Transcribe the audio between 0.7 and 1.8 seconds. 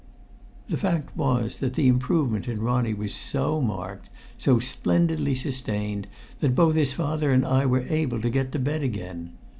fact was that